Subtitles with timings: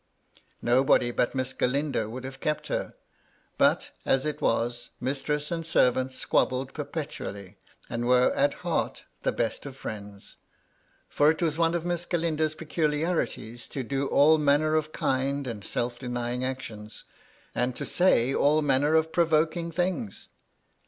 [0.63, 2.95] Nobody but Miss Galindo would have kept her;
[3.59, 9.67] but, as it was, mistress and servant squabbled perpetually, and were, at heart, the best
[9.67, 10.37] of friends.
[11.07, 15.63] For it was one of Miss Galindo's peculiarities to do all manner of kind and
[15.63, 17.03] self denying actions,
[17.53, 20.29] and to say all manner of pro voking things.